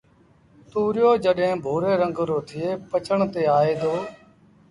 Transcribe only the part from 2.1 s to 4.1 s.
رو ٿئي پچڻ تي آئي دو